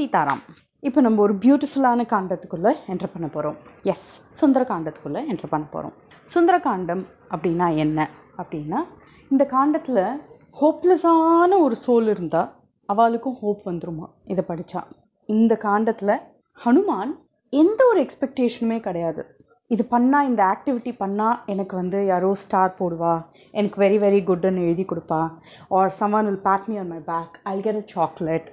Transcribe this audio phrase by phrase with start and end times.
[0.00, 0.42] சீதாராம்.
[0.80, 6.60] இப்போ நம்ம ஒரு பியூட்டிஃபுல்லான காண்டத்துக்குள்ளே என்ட்ரு பண்ண போகிறோம் எஸ் சுந்தர காண்டத்துக்குள்ளே என்டர் பண்ண போகிறோம் சுந்தர
[6.60, 8.08] காண்டம் அப்படின்னா என்ன?
[8.36, 8.78] அப்படின்னா
[9.30, 10.20] இந்த காண்டத்தில்
[10.60, 12.48] ஹோப்லெஸ்ஸான ஒரு சோல் இருந்தால்
[12.86, 14.06] அவளுக்கும் ஹோப் வந்துருமா?
[14.24, 14.82] இதை படித்தா
[15.26, 16.16] இந்த காண்டத்தில்
[16.64, 17.12] ஹனுமான்
[17.48, 19.39] எந்த ஒரு எக்ஸ்பெக்டேஷனுமே கிடையாது.
[19.74, 23.12] இது பண்ணால் இந்த ஆக்டிவிட்டி பண்ணால் எனக்கு வந்து யாரோ ஸ்டார் போடுவா.
[23.58, 25.20] எனக்கு வெரி வெரி குட்னு எழுதி கொடுப்பா.
[25.78, 28.46] Or someone will pat me on my back I get a chocolate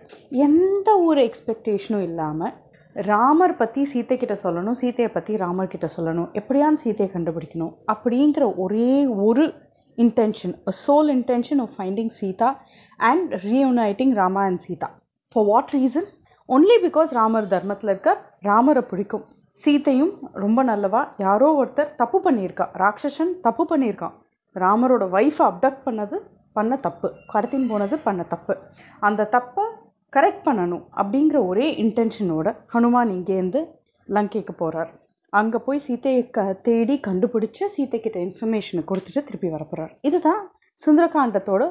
[0.47, 2.54] எந்த ஒரு எக்ஸ்பெக்டேஷனும் இல்லாமல்
[2.95, 6.29] ராமர் பற்றி சீத்தை கிட்ட சொல்லணும் சீத்தையை பற்றி ராமர் கிட்ட சொல்லணும்.
[6.39, 7.73] எப்படியான்னு சீத்தையை கண்டுபிடிக்கணும்.
[7.93, 8.93] அப்படிங்கிற ஒரே
[9.28, 9.45] ஒரு
[9.97, 12.50] intention a sole intention of finding Sita
[13.09, 14.89] and reuniting Rama and Sita.
[15.36, 16.09] For what reason
[16.50, 19.25] only because Ramar தர்மத்தில் இருக்கார் ராமரை பிடிக்கும்.
[19.64, 21.02] சீத்தையும் ரொம்ப நல்லவா?
[21.18, 22.65] யாரோ ஒருத்தர் தப்பு பண்ணியிருக்கா.
[22.78, 24.15] ராட்சசன் தப்பு பண்ணியிருக்கான்.
[24.56, 26.18] ராமரோட ஒய்ஃபை அப்டக்ட் பண்ணது
[26.56, 27.07] பண்ண தப்பு.
[27.34, 28.54] கடத்தின் போனது பண்ண தப்பு.
[29.00, 29.65] அந்த தப்பை
[30.14, 33.62] கரெக்ட் பண்ணணும் அப்படிங்கிற ஒரே இன்டென்ஷனோட ஹனுமான் இங்கேருந்து
[34.08, 34.92] லங்கைக்கு போகிறார்
[35.34, 40.42] அங்கே போய் சீத்தையை க தேடி கண்டுபிடிச்சு சீத்தை கிட்ட இன்ஃபர்மேஷனை கொடுத்துட்டு திருப்பி வரப்போகிறார் இதுதான்
[40.80, 41.64] சுந்தரகாண்டத்தோட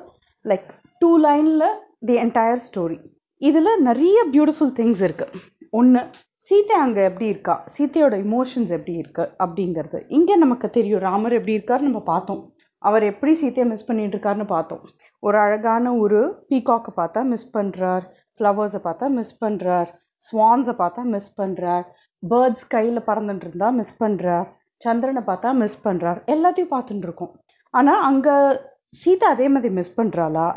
[0.44, 0.68] லைக்
[1.02, 1.66] டூ லைனில்
[2.06, 2.98] தி என்டையர் ஸ்டோரி
[3.42, 6.02] இதில் நிறைய பியூட்டிஃபுல் திங்ஸ் இருக்குது ஒன்று
[6.48, 7.54] சீத்தை அங்கே எப்படி இருக்கா?
[7.74, 9.98] சீத்தையோட இமோஷன்ஸ் எப்படி இருக்கு அப்படிங்கிறது.
[10.16, 12.42] இங்கே நமக்கு தெரியும் ராமர் எப்படி இருக்கார் நம்ம பார்த்தோம்.
[12.82, 14.82] அவர் எப்படி சீத்தையை மிஸ் பண்ணிட்டு இருக்காருன்னு பார்த்தோம்.
[15.22, 18.04] ஒரு அழகான ஒரு பீகாக்கை பார்த்தா மிஸ் பண்ணுறார்
[18.36, 19.88] ஃப்ளவர்ஸை பார்த்தா மிஸ் பண்ணுறார்
[20.26, 21.84] ஸ்வான்ஸை பார்த்தா மிஸ் பண்ணுறார்
[22.22, 24.46] பேர்ட்ஸ் கையில் பறந்துட்டு இருந்தா மிஸ் பண்ணுறார்
[24.82, 27.34] சந்திரனை பார்த்தா மிஸ் பண்ணுறார் எல்லாத்தையும் பார்த்துட்டு இருக்கோம்.
[27.74, 28.34] ஆனால் அங்கே
[29.02, 30.48] சீதா அதே மாதிரி மிஸ் பண்ணுறாளா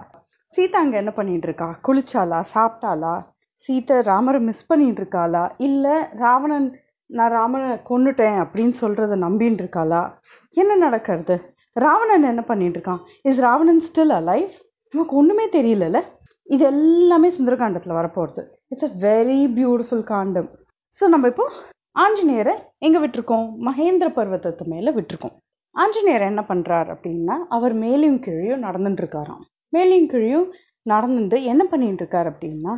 [0.55, 1.67] சீதா அங்கே என்ன பண்ணிட்டு இருக்கா?
[1.87, 3.15] குளிச்சாலா சாப்பிட்டாளா?
[3.63, 6.67] சீதை ராமரை மிஸ் பண்ணிட்டு இருக்காளா இல்லை ராவணன்
[7.09, 10.01] நான் ராமனை கொன்னுட்டேன் அப்படின்னு சொல்றத நம்பின்னு இருக்காளா
[10.53, 11.35] என்ன நடக்கிறது?
[11.75, 14.53] ராவணன் என்ன பண்ணிட்டு இருக்கான் இஸ் ராவணன் ஸ்டில் அலைவ்
[14.93, 15.99] நமக்கு ஒன்றுமே தெரியலல்ல.
[16.49, 20.49] இது எல்லாமே சுந்தரகாண்டத்தில் வரப்போகிறது it's a very beautiful Kandam.
[20.93, 21.45] So நம்ம இப்போ
[21.95, 23.47] ஆஞ்சநேயரை எங்கே விட்டுருக்கோம்?
[23.67, 25.35] மகேந்திர பர்வத்தத்து மேலே விட்டுருக்கோம்.
[25.75, 29.43] ஆஞ்சநேயர் என்ன பண்ணுறார் அப்படின்னா அவர் மேலையும் கீழையும் நடந்துட்டு இருக்காராம்.
[29.73, 30.47] மேலையும் கீழையும்
[30.85, 32.73] நடந்துட்டு என்ன பண்ணிட்டு இருக்கார் அப்படின்னா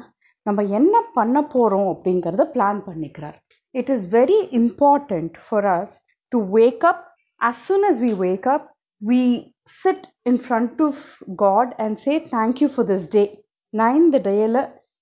[0.45, 3.37] நம்ம என்ன பண்ண போகிறோம் அப்படிங்கிறத பிளான் பண்ணிக்கிறார்.
[3.75, 5.93] It is very important for us
[6.31, 7.03] to wake up
[7.41, 8.65] as soon as we wake up
[9.01, 9.21] we
[9.81, 11.03] sit in front of
[11.43, 13.23] God and say thank you for this day
[13.73, 14.61] நான் இந்த டேயில்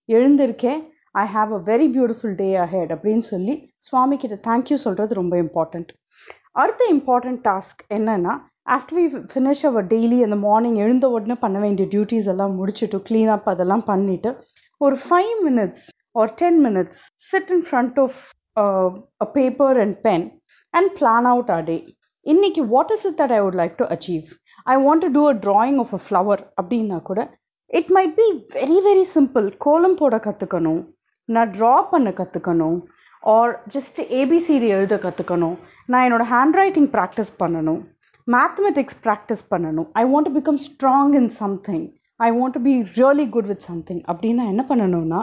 [0.09, 0.81] எழுந்திருக்கேன்.
[1.15, 3.53] I have a very beautiful day ahead அப்படின்னு சொல்லி
[3.87, 5.91] சுவாமி கிட்ட thank you சொல்கிறது ரொம்ப important
[6.61, 8.33] அடுத்த இம்பார்ட்டண்ட் டாஸ்க் என்னன்னா
[8.75, 13.31] after we finish our daily அந்த மார்னிங் எழுந்த உடனே பண்ண வேண்டிய டியூட்டிஸ் எல்லாம் முடிச்சுட்டு க்ளீன்
[13.35, 14.31] அப் அதெல்லாம் பண்ணிவிட்டு
[14.81, 15.85] ஒரு five minutes
[16.15, 16.99] or ten minutes
[17.31, 18.19] sit in front of
[19.21, 20.25] a paper and pen
[20.73, 21.77] and plan out a day
[22.25, 24.25] இன்னைக்கு what is it that I would like to achieve
[24.67, 27.21] I want to do a drawing of a flower அப்படின்னா கூட
[27.71, 30.81] it might be very very simple கோலம் போட கற்றுக்கணும்
[31.29, 32.79] நான் draw பண்ண கற்றுக்கணும்
[33.23, 37.81] are just ABCD எழுத கற்றுக்கணும் நான் என்னோட ஹேண்ட் ரைட்டிங் ப்ராக்டிஸ் பண்ணணும்
[38.27, 39.87] மேத்தமெட்டிக்ஸ் ப்ராக்டிஸ் பண்ணணும்.
[39.93, 41.85] I want to become strong in something
[42.25, 45.21] I want to be really good with something அப்படின்னா என்ன பண்ணணும்னா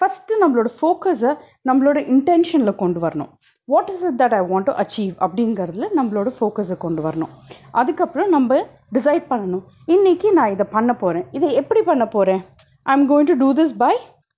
[0.00, 1.32] ஃபஸ்ட்டு நம்மளோட ஃபோக்கஸை
[1.68, 3.30] நம்மளோட இன்டென்ஷனில் கொண்டு வரணும்.
[3.68, 7.32] What is it that I want to achieve அப்படிங்கிறதுல நம்மளோட ஃபோக்கஸை கொண்டு வரணும்.
[7.80, 8.60] அதுக்கப்புறம் நம்ம
[8.96, 9.64] டிசைட் பண்ணணும்.
[9.94, 12.42] இன்னைக்கு நான் இதை பண்ண போகிறேன் இதை எப்படி பண்ண போகிறேன்
[12.86, 13.94] I am going to do this by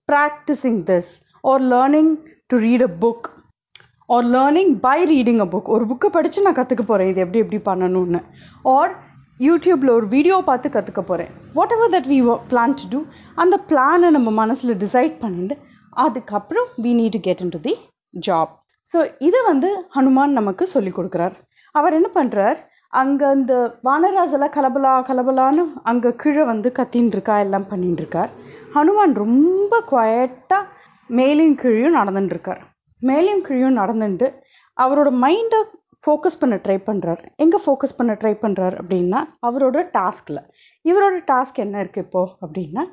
[0.08, 1.10] practising this
[1.50, 2.10] or learning
[2.52, 3.28] to read a book
[4.08, 7.60] or learning by reading a book ஒரு புக்கை படித்து நான் கற்றுக்க போகிறேன் இது எப்படி எப்படி
[7.70, 8.20] பண்ணணும்னு.
[8.76, 8.92] ஆர்
[9.46, 11.30] யூடியூப்பில் ஒரு வீடியோ பார்த்து கற்றுக்க போகிறேன்
[11.76, 12.18] whatever that we
[12.50, 13.00] plan to do
[13.42, 15.56] அந்த பிளானை நம்ம மனசில் டிசைட் பண்ணிட்டு
[16.04, 17.74] அதுக்கப்புறம் we need to get into the
[18.14, 18.52] job
[18.88, 21.34] so இதை வந்து ஹனுமான் நமக்கு சொல்லி கொடுக்குறார்.
[21.74, 22.58] அவர் என்ன பண்ணுறார்
[23.00, 23.52] அங்கே அந்த
[23.86, 28.30] வானராஜெல்லாம் கலபலா கலபலான்னு அங்கே கீழே வந்து கத்தின்னு இருக்கா எல்லாம் பண்ணிட்டு இருக்கார்.
[28.76, 30.64] ஹனுமான் ரொம்ப குவயட்டாக
[31.10, 32.62] மேலையும் கீழையும் நடந்துட்டு இருக்கார்.
[33.02, 34.28] மேலையும் கீழையும் நடந்துட்டு
[34.76, 35.60] அவரோட மைண்டை
[36.04, 40.40] ஃபோக்கஸ் பண்ண ட்ரை பண்ணுறாரு எங்கே ஃபோக்கஸ் பண்ண ட்ரை பண்ணுறாரு அப்படின்னா அவரோட டாஸ்கில்
[40.84, 42.84] இவரோட டாஸ்க் என்ன இருக்குது இப்போது அப்படின்னா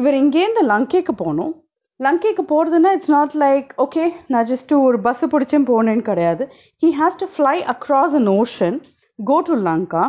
[0.00, 1.52] இவர் இங்கேருந்து லங்கைக்கு போகணும்.
[2.00, 6.44] லங்கைக்கு போகிறதுனா இட்ஸ் நாட் லைக் ஓகே நான் ஜஸ்ட்டு ஒரு பஸ்ஸை பிடிச்சேன் போனேன்னு கிடையாது.
[6.82, 8.78] He has to fly across an ocean
[9.18, 10.04] go to Lanka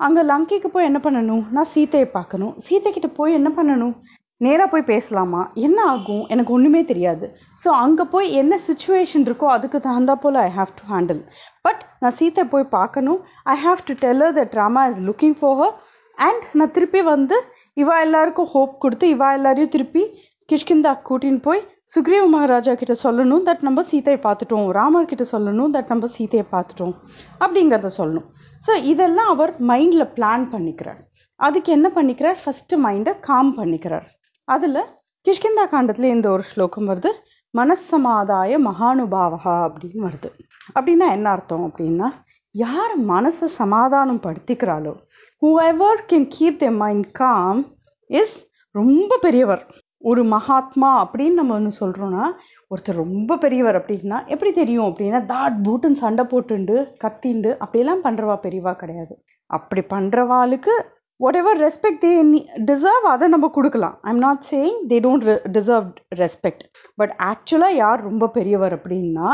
[0.00, 1.44] அங்கே லங்கைக்கு போய் என்ன பண்ணணும்?
[1.56, 2.54] நான் சீத்தையை பார்க்கணும்.
[2.66, 3.94] சீத்தை கிட்ட போய் என்ன பண்ணணும்?
[4.44, 5.42] நேராக போய் பேசலாமா?
[5.66, 6.24] என்ன ஆகும்?
[6.32, 7.26] எனக்கு ஒன்றுமே தெரியாது.
[7.62, 11.22] ஸோ அங்கே போய் என்ன சுச்சுவேஷன் இருக்கோ அதுக்கு தகுந்தா போல் I have to handle
[11.66, 13.20] but நான் சீத்தை போய் பார்க்கணும்.
[13.54, 15.74] I have to tell her that Rama is looking for her
[16.18, 17.36] and நான் திருப்பி வந்து
[17.82, 20.02] இவா எல்லாருக்கும் ஹோப் கொடுத்து இவா எல்லாரையும் திருப்பி
[20.50, 21.62] கிஷ்கிந்தா கூட்டின்னு போய்
[21.94, 24.66] சுக்ரீவ மகாராஜா கிட்ட சொல்லணும் தட் நம்ம சீதையை பார்த்துட்டோம்.
[24.78, 26.94] ராமர் கிட்ட சொல்லணும் தட் நம்ம சீதையை பார்த்துட்டோம்.
[27.42, 28.26] அப்படிங்கிறத சொல்லணும்.
[28.66, 31.00] ஸோ இதெல்லாம் அவர் மைண்டில் பிளான் பண்ணிக்கிறார்.
[31.40, 32.38] அதுக்கு என்ன பண்ணிக்கிறார்?
[32.42, 34.06] ஃபஸ்ட்டு மைண்டை காம் பண்ணிக்கிறார்.
[34.48, 34.80] அதில்
[35.26, 37.10] கிஷ்கிந்தா காண்டத்தில் இந்த ஒரு ஸ்லோகம் வருது.
[37.54, 40.28] மனசமாதாய மகானுபாவகா அப்படின்னு வருது.
[40.76, 42.08] அப்படின்னா என்ன அர்த்தம் அப்படின்னா
[42.54, 44.92] யார் மனசை சமாதானம் படுத்திக்கிறாளோ
[45.70, 47.60] whoever can keep the mind calm
[48.10, 48.36] is
[48.74, 49.64] ரொம்ப பெரியவர்.
[50.10, 52.24] ஒரு மகாத்மா அப்படின்னு நம்ம ஒன்று சொல்கிறோன்னா
[52.70, 58.74] ஒருத்தர் ரொம்ப பெரியவர் அப்படின்னா எப்படி தெரியும் அப்படின்னா தாட் பூட்டுன்னு சண்டை போட்டுண்டு கத்திண்டு அப்படியெல்லாம் பண்ணுறவா பெரியவா
[58.82, 59.14] கிடையாது.
[59.50, 60.74] அப்படி பண்ணுறவாளுக்கு
[61.20, 62.10] whatever respect they
[62.70, 63.96] deserve அதை நம்ம கொடுக்கலாம்.
[64.10, 65.26] I'm not saying they don't
[65.56, 65.88] deserve
[66.20, 66.64] respect
[67.00, 69.28] but ஆக்சுவலாக யார் ரொம்ப பெரியவர் அப்படின்னா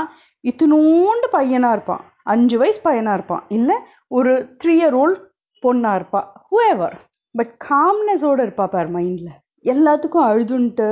[0.45, 2.03] இத்தினோண்டு பையனாக இருப்பான்.
[2.33, 3.45] அஞ்சு வயசு பையனாக இருப்பான்.
[3.59, 3.77] இல்லை
[4.19, 4.33] ஒரு
[4.63, 5.21] த்ரீ இயர் ஓல்ட்
[5.63, 6.97] பொண்ணாக இருப்பா ஹூஎவர்
[7.35, 9.33] பட் காம்னஸோடு இருப்பா பார் மைண்டில்
[9.65, 10.89] எல்லாத்துக்கும் அழுதுன்ட்டு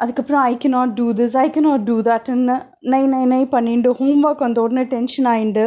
[0.00, 2.56] அதுக்கப்புறம் I cannot do this I cannot do தட்னு
[2.92, 5.64] நை நை நை பண்ணிட்டு ஹோம்ஒர்க் வந்த உடனே டென்ஷன் ஆகிண்டு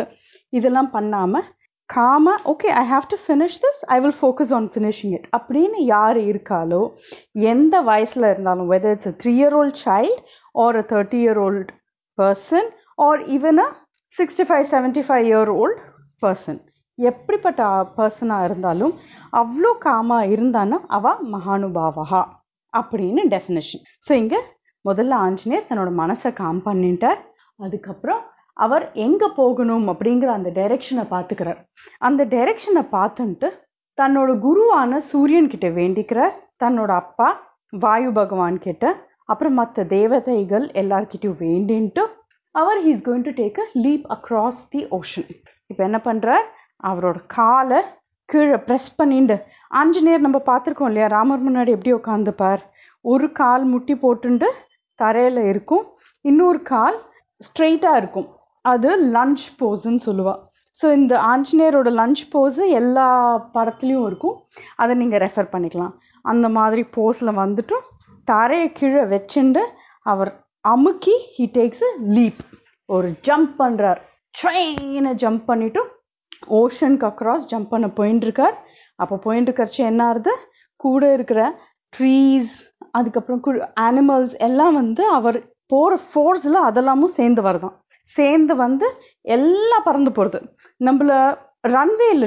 [0.54, 1.46] இதெல்லாம் பண்ணாமல்
[1.94, 6.18] gamma okay I have to finish this I will focus on finishing it அப்படின்னு யார்
[6.24, 6.82] இருக்காலோ
[7.52, 10.22] எந்த வயசில் இருந்தாலும் whether it's a three year old child
[10.56, 11.72] or a thirty year old
[12.18, 13.68] person or even a
[14.16, 15.82] sixty five seventy five year old
[16.24, 16.60] person
[17.00, 17.62] எப்படிப்பட்ட
[17.98, 18.94] பர்சனாக இருந்தாலும்
[19.34, 22.22] அவ்வளோ காமாக இருந்தான்னா அவ மகானுபாவகா
[22.74, 24.40] அப்படின்னு டெஃபினேஷன் ஸோ இங்கே
[24.86, 27.20] முதல்ல ஆஞ்சநேயர் தன்னோட மனசை காம் பண்ணிட்டார்.
[27.60, 28.22] அதுக்கப்புறம்
[28.58, 31.60] அவர் எங்கே போகணும் அப்படிங்கிற அந்த டைரெக்ஷனை பார்த்துக்கிறார்
[32.08, 33.50] அந்த டைரெக்ஷனை பார்த்துன்ட்டு
[33.98, 36.34] தன்னோட குருவான சூரியன் கிட்ட வேண்டிக்கிறார்.
[36.64, 37.30] தன்னோட அப்பா
[37.74, 38.86] வாயு பகவான் கிட்ட.
[39.32, 42.04] அப்புறம் மற்ற தேவதைகள் எல்லார்கிட்டையும் வேண்டின்ட்டு
[42.56, 45.30] அவர் he's going to take a leap across the ocean
[45.70, 46.46] இப்போ என்ன பண்ணுறார்
[46.90, 47.80] அவரோட காலை
[48.30, 49.36] கீழே ப்ரெஸ் பண்ணிண்டு
[49.72, 51.08] ஆஞ்சநேயர் நம்ம பார்த்துருக்கோம் இல்லையா?
[51.16, 52.62] ராமர் முன்னாடி எப்படி உட்காந்துப்பார்
[53.06, 54.48] ஒரு கால் முட்டி போட்டுண்டு
[55.00, 55.86] தரையில் இருக்கும்.
[56.26, 56.98] இன்னொரு கால்
[57.42, 58.28] ஸ்ட்ரெயிட்டாக இருக்கும்.
[58.66, 60.42] அது லஞ்ச் போஸுன்னு சொல்லுவாள்
[60.76, 63.08] ஸோ இந்த ஆஞ்சநேயரோட லஞ்ச் போஸு எல்லா
[63.56, 64.38] படத்துலையும் இருக்கும்.
[64.76, 65.94] அதை நீங்கள் ரெஃபர் பண்ணிக்கலாம்.
[66.26, 67.86] அந்த மாதிரி போஸில் வந்துட்டும்
[68.28, 69.64] தரையை கீழே வச்சுண்டு
[70.06, 70.32] அவர்
[70.66, 72.42] அமுக்கி ஹி டேக்ஸ் அ லீப்
[72.90, 74.00] ஒரு ஜம்ப் பண்ணுறார்
[74.36, 75.82] ட்ரெயினை ஜம்ப் பண்ணிவிட்டு
[76.60, 78.56] ஓஷனுக்கு அக்ராஸ் ஜம்ப் பண்ண போயின்ட்டுருக்கார்
[79.00, 80.34] அப்போ போயின்னு என்ன ஆகுது
[80.80, 81.42] கூட இருக்கிற
[81.94, 82.54] ட்ரீஸ்
[82.92, 83.42] அதுக்கப்புறம்
[83.88, 85.38] அனிமல்ஸ் எல்லாம் வந்து அவர்
[85.68, 87.76] போகிற ஃபோர்ஸில் அதெல்லாமும் சேர்ந்து வருதான்.
[88.16, 88.88] சேர்ந்து வந்து
[89.36, 90.40] எல்லாம் பறந்து போகிறது
[90.82, 91.12] நம்மள
[91.74, 92.26] ரன்வேயில்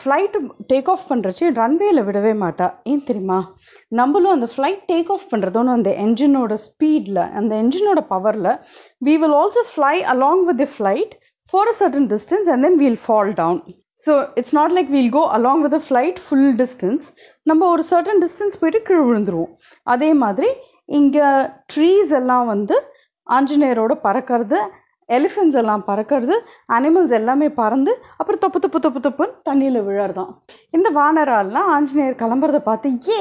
[0.00, 0.38] ஃப்ளைட்டு
[0.70, 2.66] டேக் ஆஃப் பண்ணுறச்சு ரன்வேயில் விடவே மாட்டா.
[2.90, 3.38] ஏன் தெரியுமா?
[3.92, 8.50] நம்மளும் அந்த ஃப்ளைட் டேக் ஆஃப் பண்ணுறதோன்னு அந்த என்ஜினோட ஸ்பீடில் அந்த என்ஜினோட பவரில்
[9.06, 11.12] we will also fly along with the flight
[11.52, 13.60] for a certain distance and then we'll fall down
[14.04, 17.06] so it's not like we'll go along with flight full distance
[17.50, 19.52] நம்ம ஒரு certain distance போயிட்டு கீழே விழுந்துருவோம்.
[19.86, 20.50] அதே மாதிரி
[21.00, 21.28] இங்கே
[21.74, 22.78] ட்ரீஸ் எல்லாம் வந்து
[23.26, 24.58] ஆஞ்சநேயரோட பறக்கிறது
[25.08, 26.36] எலிஃபென்ட்ஸ் எல்லாம் பறக்கிறது
[26.72, 30.30] அனிமல்ஸ் எல்லாமே பறந்து அப்புறம் தொப்பு தொப்பு தொப்பு தொப்புன்னு தண்ணியில் விழறதான்
[30.70, 33.18] இந்த வானரால்லாம் ஆஞ்சநேயர் கிளம்புறத பார்த்து ஏ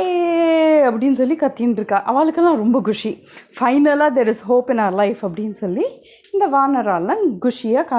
[0.90, 2.04] அப்படின்னு சொல்லி கத்தின்னு இருக்கா.
[2.08, 3.12] அவளுக்கெல்லாம் ரொம்ப குஷி.
[3.60, 5.86] ஃபைனலாக there is hope in our life அப்படின்னு சொல்லி
[6.32, 7.96] இந்த வானரால்லாம் குஷியாக க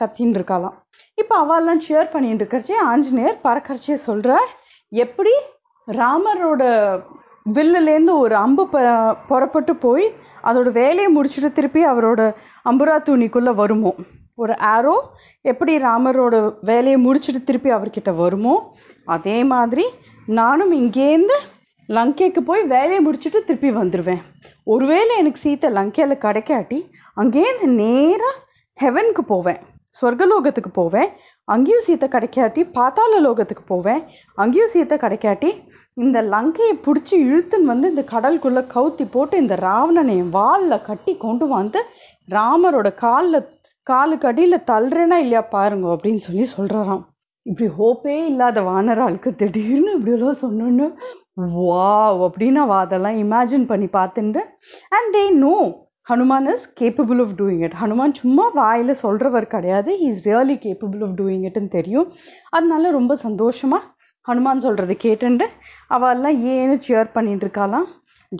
[0.00, 0.76] கத்தின்னு இருக்காளாம்.
[1.14, 4.50] இப்போ அவெல்லாம் ஷேர் பண்ணிட்டு இருக்கிறச்சே ஆஞ்சநேயர் பறக்கிறச்சே சொல்கிறார்
[4.92, 5.32] எப்படி
[5.88, 6.62] ராமரோட
[7.54, 8.68] வில்லுலேருந்து ஒரு அம்பு
[9.26, 10.04] புறப்பட்டு போய்
[10.42, 12.20] அதோட வேலையை முடிச்சுட்டு திருப்பி அவரோட
[12.70, 13.92] அம்புரா தூணிக்குள்ளே வருமோ?
[14.34, 14.94] ஒரு ஆரோ
[15.42, 18.54] எப்படி ராமரோட வேலையை முடிச்சுட்டு திருப்பி அவர்கிட்ட வருமோ?
[19.04, 19.84] அதே மாதிரி
[20.26, 21.36] நானும் இங்கேருந்து
[21.88, 24.22] லங்கைக்கு போய் வேலையை முடிச்சுட்டு திருப்பி வந்துடுவேன்
[24.64, 26.78] ஒருவேளை எனக்கு சீத்தை லங்கையில் கிடைக்காட்டி
[27.16, 28.34] அங்கேருந்து நேராக
[28.78, 29.60] ஹெவனுக்கு போவேன்.
[29.98, 31.08] ஸ்வர்கலோகத்துக்கு போவேன்.
[31.44, 34.02] அங்கேயும் சீத்தை கிடைக்காட்டி பாத்தாள லோகத்துக்கு போவேன்.
[34.34, 35.50] அங்கேயும் சீத்தை கிடைக்காட்டி
[36.02, 41.80] இந்த லங்கையை பிடிச்சி இழுத்துன்னு வந்து இந்த கடலுக்குள்ளே கவுத்தி போட்டு இந்த ராவணனை வாலில் கட்டி கொண்டு வந்து
[42.28, 43.48] ராமரோட காலில்
[43.86, 47.04] காலுக்கு அடியில் தள்ளுறேனா இல்லையா பாருங்க அப்படின்னு சொல்லி சொல்கிறாராம்
[47.46, 50.86] இப்படி ஹோப்பே இல்லாத வானராளுக்கு திடீர்னு இப்படியெல்லாம் சொன்னோன்னு
[51.58, 51.92] வா
[52.26, 54.40] அப்படின்னு அவள் அதெல்லாம் இமேஜின் பண்ணி பார்த்துட்டு
[54.96, 55.54] and they know
[56.06, 59.90] Hanuman is capable of doing it Hanuman சும்மா வாயில் சொல்கிறவர் கிடையாது.
[60.00, 62.08] He is really capable of doing இட்னு தெரியும்.
[62.50, 63.82] அதனால ரொம்ப சந்தோஷமாக
[64.26, 65.46] ஹனுமான் சொல்கிறத கேட்டுண்டு
[65.96, 67.88] அவெல்லாம் ஏன்னு சியர் பண்ணிட்டு இருக்காளாம்.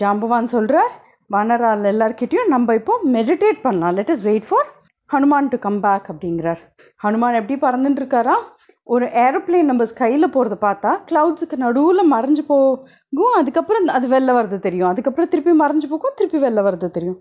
[0.02, 0.92] ஜாம்பவான் சொல்கிறார்
[1.34, 3.94] வனரால் எல்லார்கிட்டையும் நம்ம இப்போ மெடிடேட் பண்ணலாம்.
[3.98, 4.68] Let us wait for
[5.10, 6.60] Hanuman to come back அப்படிங்கிறார்.
[7.04, 8.34] ஹனுமான் எப்படி பறந்துட்டு இருக்காரா?
[8.94, 12.80] ஒரு ஏரோப்ளேன் நம்ம ஸ்கையில் போகிறத பார்த்தா க்ளவுட்ஸுக்கு நடுவில் மறைஞ்சு போகும்.
[13.40, 14.88] அதுக்கப்புறம் அது வெளில வர்றது தெரியும்.
[14.88, 17.18] அதுக்கப்புறம் திருப்பி மறைஞ்சு போகும் திருப்பி வெளில வர்றது தெரியும்.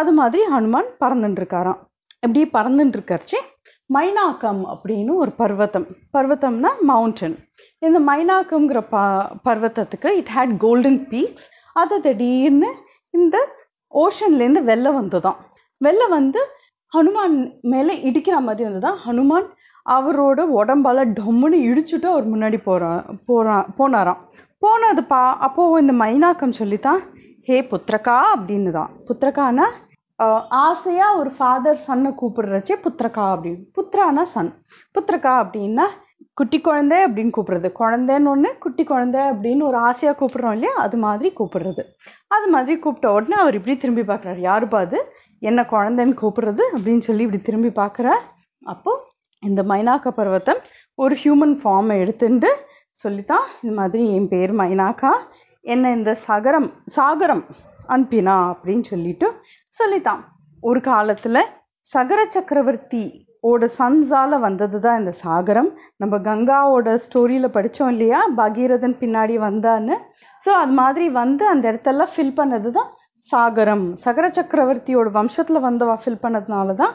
[0.00, 1.80] அது மாதிரி ஹனுமான் பறந்துட்டு இருக்காராம்.
[2.26, 3.40] எப்படி பறந்துட்டு இருக்கறச்சே
[3.90, 5.86] மைனாக்கம் அப்படின்னு ஒரு பர்வத்தம்
[6.18, 7.36] பர்வத்தம்னா மவுண்டன்
[7.78, 8.96] இந்த மைனாக்கம்ங்கிற ப
[9.44, 12.70] பர்வத்தத்துக்கு இட் ஹேட் கோல்டன் பீக்ஸ் அது திடீர்னு
[13.14, 13.36] இந்த
[13.94, 15.38] ஓஷன்லேருந்து வெளில வந்துதான்
[15.84, 16.40] வெளில வந்து
[16.92, 19.48] ஹனுமான் மேலே இடிக்கிற மாதிரி வந்துதான் ஹனுமான்
[19.86, 24.20] அவரோட உடம்பால டொம்முன்னு இடிச்சுட்டு அவர் முன்னாடி போறா போறா போனாராம்.
[24.58, 27.00] போனது பா அப்போ இந்த மைனாக்கம் சொல்லித்தான்
[27.48, 29.66] ஹே புத்திரக்கா அப்படின்னு தான் புத்திரக்கானா
[30.48, 33.62] ஆசையா ஒரு ஃபாதர் சன்னை கூப்பிடுறச்சே புத்திரக்கா அப்படின்னு.
[33.74, 34.62] புத்திரானா சன்
[34.98, 35.82] புத்திரக்கா அப்படின்னா
[36.34, 37.72] குட்டி குழந்தை அப்படின்னு கூப்பிடுறது.
[37.78, 40.74] குழந்தைன்னு ஒன்று குட்டி குழந்தை அப்படின்னு ஒரு ஆசையா கூப்பிடுறோம் இல்லையா?
[40.74, 41.82] அது மாதிரி கூப்பிடுறது.
[42.28, 44.40] அது மாதிரி கூப்பிட்ட உடனே அவர் இப்படி திரும்பி பார்க்குறாரு.
[44.40, 45.12] யாருப்பா அது?
[45.38, 46.60] என்ன குழந்தைன்னு கூப்பிடுறது?
[46.76, 48.20] அப்படின்னு சொல்லி இப்படி திரும்பி பார்க்குறார்.
[48.64, 49.08] அப்போ
[49.40, 50.58] இந்த மைனாக்க பர்வதம்
[50.94, 55.10] ஒரு ஹியூமன் ஃபார்மை எடுத்துட்டு சொல்லித்தான் இந்த மாதிரி என் பேர் மைனாக்கா.
[55.60, 57.42] என்ன இந்த சகரம் சாகரம்
[57.88, 58.54] அனுப்பினா?
[58.54, 59.32] அப்படின்னு சொல்லிட்டு
[59.78, 60.22] சொல்லித்தான்.
[60.62, 61.38] ஒரு காலத்துல
[61.90, 63.02] சகர சக்கரவர்த்தி
[63.50, 65.68] ஓட சன்ஸால வந்தது தான் இந்த சாகரம்.
[66.02, 68.18] நம்ம கங்காவோட ஸ்டோரியில படிச்சோம் இல்லையா?
[68.40, 69.96] பகீரதன் பின்னாடி வந்தான்னு.
[70.42, 72.90] ஸோ அது மாதிரி வந்து அந்த இடத்தெல்லாம் ஃபில் பண்ணது தான்
[73.30, 73.86] சாகரம்.
[74.04, 76.94] சகர சக்கரவர்த்தியோட வம்சத்துல வந்தவா ஃபில் பண்ணதுனால தான்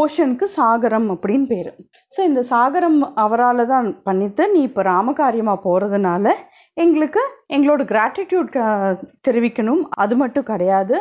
[0.00, 1.70] ஓஷனுக்கு சாகரம் அப்படின்னு பேரு.
[2.12, 6.26] ஸோ இந்த சாகரம் அவரால் தான் பண்ணிட்டு நீ இப்போ ராமகாரியமா போறதுனால
[6.76, 7.22] எங்களுக்கு
[7.56, 8.52] எங்களோட கிராட்டிடியூட்
[9.28, 9.82] தெரிவிக்கணும்.
[10.04, 10.96] அது மட்டும் கிடையாது.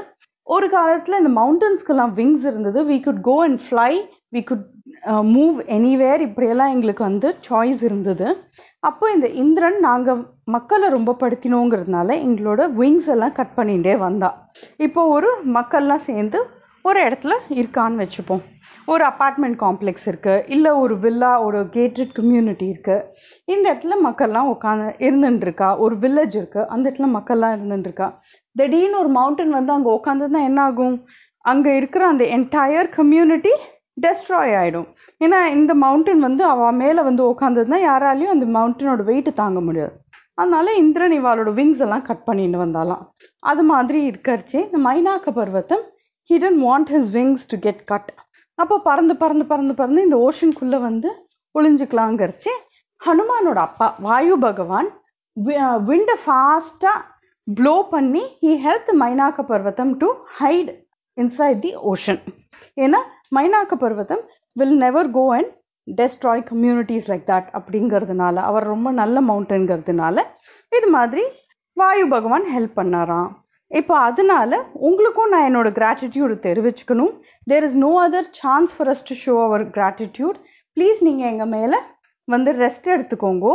[0.47, 2.79] ஒரு காலத்தில் இந்த மவுண்டன்ஸ்க்கெல்லாம் விங்ஸ் இருந்தது.
[2.91, 3.91] We could go and fly
[4.35, 4.65] we could
[5.35, 8.27] move anywhere இப்படியெல்லாம் எங்களுக்கு வந்து சாய்ஸ் இருந்தது.
[8.89, 10.21] அப்போ இந்த இந்திரன் நாங்கள்
[10.55, 14.31] மக்களை ரொம்ப படுத்தினோங்கிறதுனால எங்களோட விங்ஸ் எல்லாம் கட் பண்ணிகிட்டே வந்தா.
[14.87, 16.41] இப்போ ஒரு மக்கள்லாம் சேர்ந்து
[16.89, 18.43] ஒரு இடத்துல இருக்கான்னு வச்சுப்போம்.
[18.91, 23.05] ஒரு அப்பார்ட்மெண்ட் காம்ப்ளெக்ஸ் இருக்குது இல்லை ஒரு வில்லா ஒரு கேட்டட் கம்யூனிட்டி இருக்குது
[23.53, 28.07] இந்த இடத்துல மக்கள்லாம் உட்காந்து இருந்துட்டுருக்கா ஒரு வில்லேஜ் இருக்குது அந்த இடத்துல மக்கள்லாம் இருந்துட்டுருக்கா
[28.55, 30.97] திடீர்னு ஒரு மவுண்டன் வந்து அங்க உட்காந்துருந்தா என்ன ஆகும்
[31.45, 33.53] அங்க இருக்கிற அந்த என்டையர் கம்யூனிட்டி
[34.03, 34.87] டெஸ்ட்ராய் ஆயிடும்.
[35.21, 39.95] ஏன்னா இந்த மவுண்டன் வந்து அவ மேல வந்து உட்காந்துருந்தா யாராலையும் அந்த மவுண்டனோட வெயிட் தாங்க முடியாது.
[40.37, 43.03] அதனால இந்திரன் இவாளோட விங்ஸ் எல்லாம் கட் பண்ணிட்டு வந்தாலாம்
[43.43, 45.83] அது மாதிரி இருக்கிறச்சு இந்த மைனாக்க Parvatham
[46.29, 48.11] he didn't want his wings to get cut
[48.57, 51.09] அப்போ பறந்து பறந்து பறந்து பறந்து இந்த ஓஷனுக்குள்ளே வந்து
[51.55, 52.51] ஒளிஞ்சுக்கலாங்கிறச்சு
[53.01, 54.89] ஹனுமானோட அப்பா வாயு பகவான்
[55.89, 56.93] விண்ட ஃபாஸ்டா
[57.57, 60.07] ப்ளோ பண்ணி he helped Mainaka Parvatham to
[60.39, 60.71] hide
[61.17, 62.21] inside the ocean
[62.83, 62.99] ஏன்னா
[63.37, 64.23] Mainaka Parvatham
[64.55, 65.51] will never go and
[65.87, 70.25] destroy communities like that அப்படிங்கிறதுனால அவர் ரொம்ப நல்ல மவுண்டன்கிறதுனால
[70.71, 71.23] இது மாதிரி
[71.77, 73.29] வாயு பகவான் ஹெல்ப் பண்ணாராம்.
[73.71, 74.51] இப்போ அதனால
[74.87, 77.13] உங்களுக்கும் நான் என்னோட gratitude தெரிவிச்சுக்கணும்.
[77.49, 80.37] There is no other chance for us to show our gratitude
[80.77, 81.79] please நீங்கள் எங்கள் மேலே
[82.27, 83.45] வந்து ரெஸ்ட் எடுத்துக்கோங்க.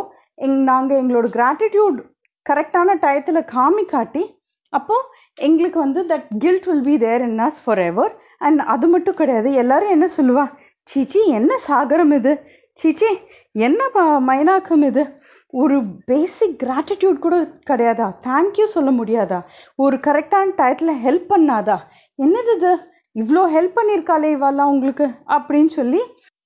[0.47, 1.99] எங் நாங்கள் எங்களோட கிராட்டிடியூட்
[2.51, 4.25] கரெக்டான டயத்தில் காமிக்காட்டி
[4.73, 4.97] அப்போ
[5.39, 9.95] எங்களுக்கு வந்து that guilt will be there in us forever and அது மட்டும் கிடையாது எல்லாரும்
[9.97, 10.45] என்ன சொல்லுவா?
[10.89, 12.33] சீச்சி என்ன சாகரம் இது?
[12.73, 13.09] சீச்சி
[13.67, 13.83] என்ன
[14.29, 15.03] மைனாக்கம் இது?
[15.53, 17.37] ஒரு பேசிக் கிராட்டிடியூட் கூட
[17.71, 18.07] கிடையாதா?
[18.27, 19.39] தேங்க்யூ சொல்ல முடியாதா?
[19.77, 21.77] ஒரு கரெக்டான டயத்தில் ஹெல்ப் பண்ணாதா?
[22.19, 22.73] என்னது இது?
[23.15, 25.07] இவ்வளோ ஹெல்ப் பண்ணியிருக்காளே இவாலாம் உங்களுக்கு?
[25.37, 26.01] அப்படின்னு சொல்லி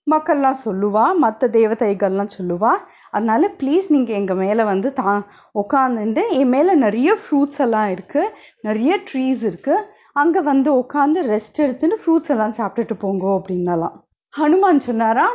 [0.07, 2.73] மக்கள்லாம் சொல்லுவா மற்ற தேவதைகள்லாம் சொல்லுவா.
[3.11, 5.13] அதனால ப்ளீஸ் நீங்கள் எங்கள் மேலே வந்து தா
[5.55, 11.99] உட்காந்துட்டு என் மேலே நிறைய ஃப்ரூட்ஸ் எல்லாம் இருக்குது நிறைய ட்ரீஸ் இருக்குது அங்கே வந்து உட்காந்து ரெஸ்ட் எடுத்துன்னு
[12.03, 13.97] ஃப்ரூட்ஸ் எல்லாம் சாப்பிட்டுட்டு போங்க அப்படின்னலாம்.
[14.35, 15.27] ஹனுமான் சொன்னாரா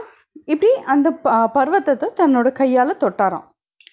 [0.46, 3.46] இப்படி அந்த ப- பர்வதத்தை தன்னோட கையால் தொட்டாராம்.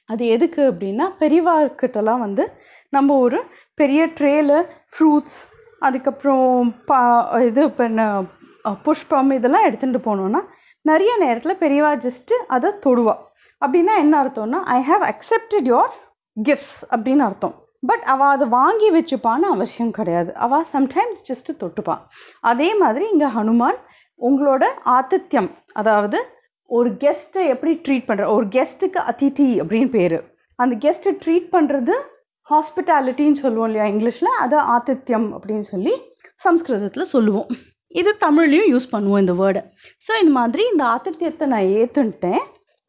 [0.06, 2.44] அது எதுக்கு அப்படின்னா பெரியவார்கிட்டலாம் வந்து
[2.88, 3.38] நம்ம ஒரு
[3.74, 4.52] பெரிய ட்ரேல
[4.92, 5.38] ஃப்ரூட்ஸ்
[5.78, 6.48] அதுக்கப்புறம்
[6.86, 7.00] பா
[7.42, 8.00] இது பண்ண
[8.84, 10.40] புஷ்பம் இதெல்லாம் எடுத்துகிட்டு போனோன்னா
[10.84, 13.22] நிறைய நேரத்தில் பெரியவா ஜஸ்ட்டு அதை தொடுவாள்
[13.64, 15.90] அப்படின்னா என்ன அர்த்தம்னா I have accepted your
[16.36, 17.54] gifts அப்படின்னு அர்த்தம்.
[17.90, 20.30] பட் அவ அதை வாங்கி வச்சுப்பான்னு அவசியம் கிடையாது.
[20.44, 22.02] அவ சம்டைம்ஸ் ஜஸ்ட் தொட்டுப்பான்
[22.50, 23.80] அதே மாதிரி இங்க ஹனுமான்
[24.20, 24.64] உங்களோட
[24.98, 25.50] ஆதித்யம்
[25.80, 26.18] அதாவது
[26.70, 30.18] ஒரு கெஸ்ட்டை எப்படி ட்ரீட் பண்ற ஒரு கெஸ்ட்டுக்கு அதிதி அப்படின்னு பேரு.
[30.58, 31.94] அந்த கெஸ்ட்டை ட்ரீட் பண்றது
[32.48, 34.30] ஹாஸ்பிட்டாலிட்டின்னு சொல்லுவோம் இல்லையா இங்கிலீஷ்ல?
[34.44, 35.94] அது ஆதித்யம் அப்படின்னு சொல்லி
[36.46, 37.48] சம்ஸ்கிருதத்துல சொல்லுவோம்.
[38.00, 39.62] இது தமிழ்லையும் யூஸ் பண்ணுவோம் இந்த வேர்டை
[40.06, 42.42] ஸோ இந்த மாதிரி இந்த ஆதித்யத்தை நான் ஏற்றுன்ட்டேன்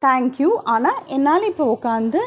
[0.06, 2.22] தேங்க்யூ ஆனால் என்னால் இப்போ உட்காந்து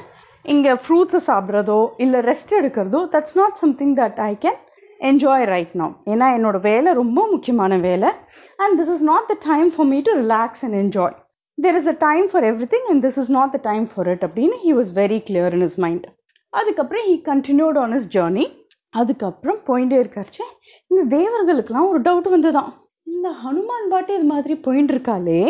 [0.45, 4.61] இங்கே ஃப்ரூட்ஸை சாப்பிட்றதோ இல்லை rest எடுக்கிறதோ that's not something that I can
[5.01, 8.11] enjoy right no ஏன்னா என்னோட வேலை ரொம்ப முக்கியமான வேலை.
[8.59, 11.17] And this is not the time for me to relax and enjoy
[11.59, 14.59] there is a time for everything and this is not the time for it அப்படின்னு
[14.65, 16.07] he was very clear in his mind
[16.53, 18.47] அதுக்கப்புறம் he continued on his journey
[18.95, 20.45] அதுக்கப்புறம் போயிட்டே இருக்காச்சு
[20.91, 22.71] இந்த தேவர்களுக்கெல்லாம் ஒரு doubt வந்துதான்
[23.07, 25.41] இந்த ஹனுமான் பாட்டு இது மாதிரி போயின்னு இருக்காளே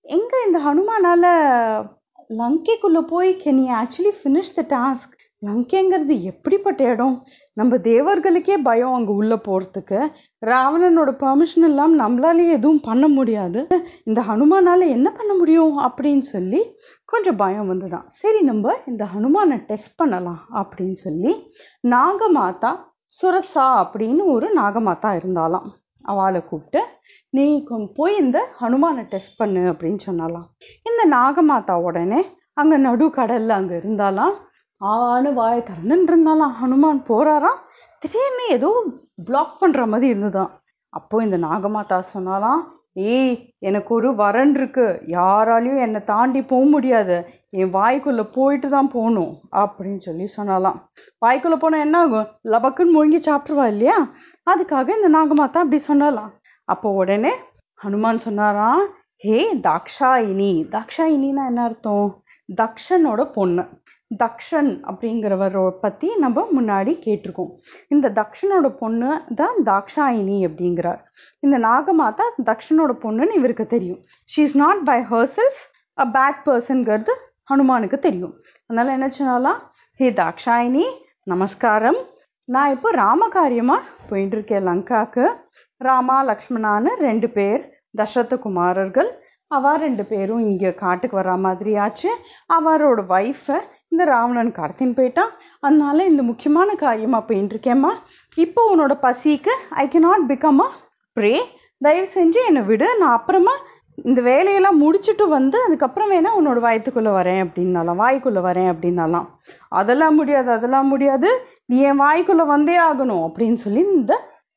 [0.00, 1.24] எங்க இந்த ஹனுமானால
[2.30, 7.26] லங்கைக்குள்ள போய் can you actually finish the task லங்கைங்கிறது எப்படிப்பட்ட இடம்?
[7.52, 9.98] நம்ம தேவர்களுக்கே பயம் அங்க உள்ள போறதுக்கு.
[10.46, 13.66] ராவணனோட பர்மிஷன் எல்லாம் நம்மளாலேயே எதுவும் பண்ண முடியாது.
[14.04, 18.06] இந்த ஹனுமானால என்ன பண்ண முடியும் அப்படின்னு சொல்லி கொஞ்சம் பயம் வந்துதான்.
[18.08, 21.32] சரி நம்ம இந்த ஹனுமானை டெஸ்ட் பண்ணலாம் அப்படின்னு சொல்லி
[21.88, 22.72] நாகமாதா
[23.22, 25.68] சுரசா அப்படின்னு ஒரு நாகமாதா இருந்தாலாம்.
[26.04, 26.80] அவளை கூப்பிட்டு
[27.30, 27.44] நீ
[27.94, 30.48] போய் இந்த ஹனுமானை டெஸ்ட் பண்ணு அப்படின்னு சொன்னாலாம்
[30.82, 32.20] இந்த நாகமாதா உடனே
[32.54, 34.34] அங்க நடு கடல்ல அங்க இருந்தாலாம்
[34.80, 37.60] ஆனு வாயை திறந்துன்னு இருந்தாலாம் ஹனுமான் போறாராம்.
[38.02, 38.70] திடீர்னு ஏதோ
[39.24, 40.52] பிளாக் பண்ற மாதிரி இருந்ததாம்.
[40.92, 42.62] அப்போ இந்த நாகமாதா சொன்னாலாம்
[42.96, 45.02] ஏய் எனக்கு ஒரு வரன் இருக்கு.
[45.06, 47.26] யாராலையும் என்னை தாண்டி போக முடியாது.
[47.50, 50.78] என் வாய்க்குள்ள போயிட்டு தான் போகணும் அப்படின்னு சொல்லி சொன்னாலாம்.
[51.26, 52.28] வாய்க்குள்ள போனா என்ன ஆகும்?
[52.44, 53.98] லபக்குன்னு முழுங்கி சாப்பிட்ருவா இல்லையா?
[54.50, 56.30] அதுக்காக இந்த நாகமாத்தா அப்படி சொன்னாலாம்.
[56.64, 57.32] அப்போ உடனே
[57.84, 58.86] ஹனுமான் சொன்னாராம்
[59.16, 60.52] ஹே தாக்ஷாயினி.
[60.70, 62.22] தாக்ஷாயினின்னா என்ன அர்த்தம்?
[62.62, 63.64] தக்ஷனோட பொண்ணு.
[64.22, 67.52] தக்ஷன் அப்படிங்கிறவரை பத்தி நம்ம முன்னாடி கேட்டிருக்கோம்.
[67.94, 71.00] இந்த தக்ஷனோட பொண்ணு தான் தாக்ஷாயினி அப்படிங்கிறார்.
[71.44, 74.00] இந்த நாகமாதா தக்ஷனோட பொண்ணுன்னு இவருக்கு தெரியும்.
[74.32, 74.98] She is not by
[75.36, 75.62] herself
[75.98, 77.14] a bad பர்சன்கிறது
[77.50, 78.34] ஹனுமானுக்கு தெரியும்.
[78.66, 79.60] அதனால என்ன சொன்னாலாம்
[80.00, 80.86] ஹே தாக்ஷாயினி
[81.32, 82.00] நமஸ்காரம்.
[82.48, 83.76] நான் இப்போ ராமகாரியமா
[84.08, 85.24] போயிட்டு இருக்கேன் லங்காக்கு.
[85.80, 87.62] ராமா லக்ஷ்மணான்னு ரெண்டு பேர்
[88.00, 89.10] தசரத குமாரர்கள்
[89.50, 92.10] அவ ரெண்டு பேரும் இங்க காட்டுக்கு வர மாதிரி ஆச்சு.
[92.56, 93.58] அவரோட ஒய்ஃபை
[93.94, 95.32] இந்த ராவணன் கடத்தின்னு போயிட்டான்.
[95.66, 97.92] அதனால இந்த முக்கியமான காரியமா போயின்ட்டுருக்கேம்மா
[98.36, 100.68] இப்போ உன்னோட பசிக்கு I not become a
[101.16, 101.32] prey
[101.80, 102.86] தயவு செஞ்சு என்னை விடு.
[103.00, 103.54] நான் அப்புறமா
[104.10, 109.26] இந்த வேலையெல்லாம் முடிச்சுட்டு வந்து அதுக்கப்புறம் வேணா உன்னோட வயத்துக்குள்ளே வரேன் அப்படின்னாலாம் வாய்க்குள்ள வரேன் அப்படின்னாலாம்.
[109.80, 111.28] அதெல்லாம் முடியாது அதெல்லாம் முடியாது.
[111.72, 114.14] நீ என் வாய்க்குள்ள வந்தே ஆகணும் அப்படின்னு சொல்லி இந்த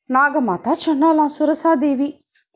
[0.10, 2.10] நாகமாதா சொன்னாலாம் சுரசா தேவி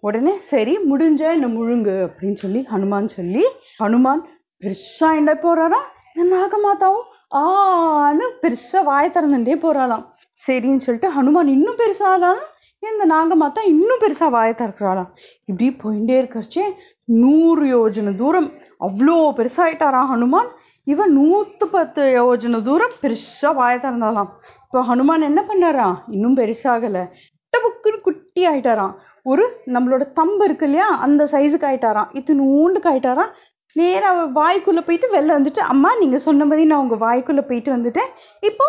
[0.03, 3.43] உடனே சரி முடிஞ்ச என்ன முழுங்கு அப்படின்னு சொல்லி ஹனுமான் சொல்லி
[3.81, 4.23] ஹனுமான்
[4.63, 7.07] பெருசா என்ன போறாராம் நாகமாதாவும்
[7.41, 10.05] ஆன்னு பெருசா வாய திறந்துட்டே போறாளாம்.
[10.47, 12.41] சரின்னு சொல்லிட்டு ஹனுமான் இன்னும் பெருசா பெருசாலாம்
[12.83, 15.09] இந்த நாகமாதா இன்னும் பெருசா வாயை திறக்கிறாளாம்.
[15.45, 16.63] இப்படி போயிட்டே இருக்கிறச்சே
[17.05, 18.49] நூறு யோஜனை தூரம்.
[18.79, 20.49] அவ்வளோ பெருசாயிட்டாராம் ஹனுமான்.
[20.83, 24.29] இவன் நூத்து பத்து யோஜனை தூரம் பெருசா வாயை திறந்தாலாம்
[24.65, 27.05] இப்போ ஹனுமான் என்ன பண்ணாராம் இன்னும் பெருசாகல
[27.53, 28.93] டபுக்குன்னு குட்டி ஆயிட்டாராம்.
[29.23, 30.87] ஒரு நம்மளோட தம்பு இருக்கு இல்லையா?
[31.05, 32.09] அந்த சைஸுக்கு ஆயிட்டாராம்.
[32.19, 33.31] இத்தனூண்டுக்கு ஆயிட்டாராம்.
[33.75, 38.09] நேராக நேரா வாய்க்குள்ள போயிட்டு வெளில வந்துட்டு அம்மா நீங்க சொன்னபடி நான் உங்க வாய்க்குள்ள போயிட்டு வந்துட்டேன்.
[38.49, 38.67] இப்போ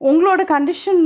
[0.00, 1.02] உங்களோட கண்டிஷன்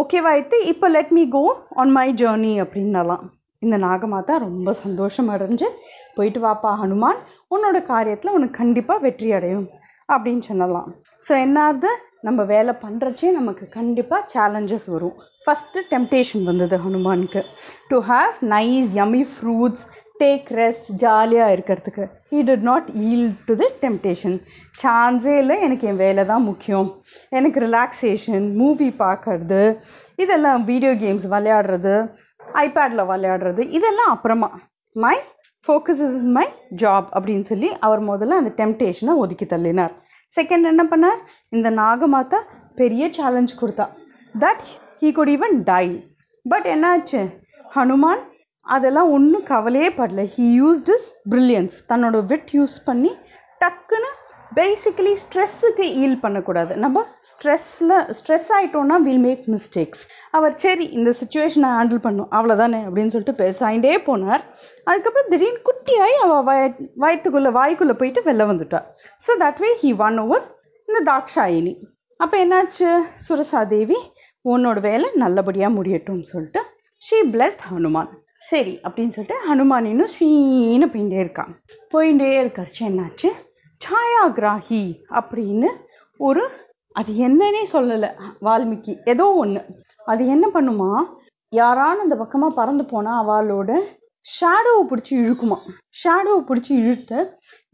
[0.00, 1.42] ஓகேவாயிட்டு இப்போ let me go
[1.80, 3.24] on my journey அப்படின்னலாம்.
[3.62, 5.68] இந்த நாகமாதா ரொம்ப சந்தோஷம் அடைஞ்சு
[6.16, 7.20] போயிட்டு வாப்பா ஹனுமான்.
[7.54, 9.66] உன்னோட காரியத்துல உனக்கு கண்டிப்பா வெற்றி அடையும்
[10.08, 10.90] அப்படின்னு சொல்லலாம்
[11.26, 11.88] ஸோ என்னாவது
[12.26, 15.16] நம்ம வேலை பண்றச்சே நமக்கு கண்டிப்பா சேலஞ்சஸ் வரும்.
[15.44, 17.40] ஃபஸ்ட்டு டெம்டேஷன் வந்தது ஹனுமானுக்கு.
[17.90, 19.84] To have nice yummy fruits
[20.22, 22.04] take rest ஜாலியாக இருக்கிறதுக்கு.
[22.30, 24.36] He did not yield to the temptation
[24.82, 26.88] சான்ஸே இல்லை எனக்கு என் வேலை தான் முக்கியம்.
[27.38, 29.62] எனக்கு ரிலாக்ஸேஷன் மூவி பார்க்கறது
[30.24, 31.94] இதெல்லாம் வீடியோ கேம்ஸ் விளையாடுறது
[32.64, 34.50] ஐபேடில் விளையாடுறது இதெல்லாம் அப்புறமா.
[34.92, 35.16] My
[35.66, 36.46] focus is my
[36.82, 39.94] job அப்படின்னு சொல்லி அவர் முதல்ல அந்த டெம்டேஷனை ஒதுக்கி தள்ளினார்.
[40.36, 41.20] செகண்ட் என்ன பண்ணார்?
[41.56, 42.38] இந்த நாகமாத்தா
[42.80, 43.86] பெரிய சேலஞ்ச் கொடுத்தா.
[44.44, 44.64] That
[45.00, 45.86] he could even die
[46.46, 47.20] but என்னாச்சு?
[47.76, 48.22] ஹனுமான்
[48.76, 50.22] அதெல்லாம் ஒன்றும் கவலையே படல.
[50.36, 53.12] ஹீ யூஸ்ட் இஸ் பிரில்லியன்ஸ் தன்னோட விட் யூஸ் பண்ணி
[53.60, 54.10] டக்குன்னு
[54.58, 56.72] பேசிக்கலி ஸ்ட்ரெஸ்ஸுக்கு ஈல் பண்ணக்கூடாது.
[56.84, 56.98] நம்ம
[57.30, 60.02] ஸ்ட்ரெஸ்ல ஸ்ட்ரெஸ் ஆயிட்டோம்னா வில் மேக் மிஸ்டேக்ஸ்
[60.36, 64.44] அவர் சரி இந்த சுச்சுவேஷனை ஹேண்டில் பண்ணும் அவ்வளோதானே அப்படின்னு சொல்லிட்டு பேசாயிண்டே போனார்.
[64.88, 66.62] அதுக்கப்புறம் திடீர்னு குட்டியாகி அவள் வய
[67.04, 68.80] வயத்துக்குள்ள வாய்க்குள்ளே போயிட்டு வெளில வந்துட்டா.
[69.26, 70.46] So that way he won over
[70.88, 71.74] இந்த தாக்ஷாயினி
[72.20, 72.88] அப்போ என்னாச்சு?
[73.26, 73.98] சுரசாதேவி
[74.44, 76.62] உன்னோட வேலை நல்லபடியாக முடியட்டும்னு சொல்லிட்டு
[77.02, 78.10] ஷீ பிளஸ்ட் ஹனுமான்
[78.50, 81.50] சரி அப்படின்னு சொல்லிட்டு ஹனுமான் இன்னும் ஸ்வீன்னு போயிட்டே இருக்கான்.
[81.94, 83.28] போயிட்டே இருக்கிறச்சு என்னாச்சு?
[83.80, 84.82] சாயாகிராஹி
[85.18, 85.68] அப்படின்னு
[86.20, 86.44] ஒரு
[87.00, 88.10] அது என்னன்னே சொல்லலை
[88.46, 88.94] வால்மீகி.
[89.04, 89.60] ஏதோ ஒன்று
[90.12, 90.90] அது என்ன பண்ணுமா?
[91.52, 93.70] யாரான அந்த பக்கமாக பறந்து போனால் அவளோட
[94.26, 95.58] ஷேடோவை பிடிச்சி இழுக்குமா?
[96.00, 97.18] ஷேடோவை பிடிச்சி இழுத்து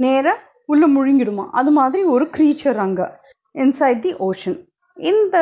[0.04, 1.44] நேராக உள்ள முழுங்கிடுமா?
[1.60, 3.06] அது மாதிரி ஒரு க்ரீச்சர் அங்கே
[3.54, 4.58] இன்சைட் தி ஓஷன்
[4.96, 5.36] இந்த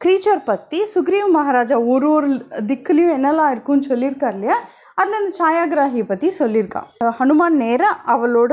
[0.00, 2.28] க்ரீச்சர் பற்றி சுக்ரீவ் மகாராஜா ஒரு ஒரு
[2.68, 4.56] திக்குலையும் என்னெல்லாம் இருக்குன்னு சொல்லியிருக்கார் இல்லையா?
[4.98, 8.52] அதில் அந்த சாயாகிராகியை பற்றி சொல்லியிருக்கான் ஹனுமான் நேராக அவளோட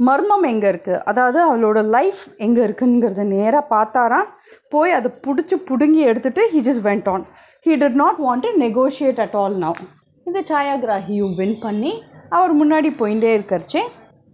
[0.00, 4.28] மர்மம் எங்கே இருக்குது அதாவது அவளோட லைஃப் எங்கே இருக்குங்கிறத நேராக பார்த்தாராம்.
[4.72, 7.24] போய் அதை பிடிச்சி பிடுங்கி எடுத்துட்டு he just went on
[7.66, 9.80] he did not want to negotiate at all now
[10.26, 11.92] இந்த சாயாகிராகியும் வின் பண்ணி
[12.38, 13.82] அவர் முன்னாடி போயிட்டே இருக்கிறச்சே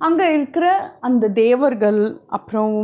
[0.00, 0.66] அங்கே இருக்கிற
[1.00, 2.76] அந்த தேவர்கள் அப்புறம்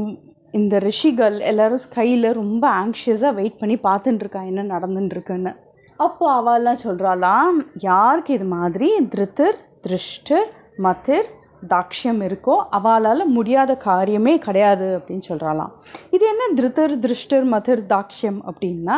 [0.54, 5.52] இந்த ரிஷிகள் எல்லாரும் ஸ்கையில் ரொம்ப ஆங்ஷியஸா வெயிட் பண்ணி பார்த்துட்டு இருக்கா என்ன நடந்துட்டு இருக்குன்னு.
[5.96, 7.58] அப்போ அவெல்லாம் சொல்றாளாம்
[7.88, 8.88] யாருக்கு இது மாதிரி?
[9.08, 11.28] திருத்தர் திருஷ்டர் மதிர்
[11.70, 15.72] தாக்ஷியம் இருக்கோ அவளால் முடியாத காரியமே கிடையாது அப்படின்னு சொல்கிறாளாம்
[16.10, 18.96] இது என்ன திருத்தர் திருஷ்டர் மதர் தாக்ஷியம் அப்படின்னா